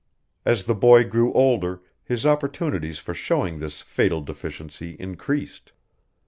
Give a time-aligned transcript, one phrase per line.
[0.45, 5.73] As the boy grew older his opportunities for showing this fatal deficiency increased.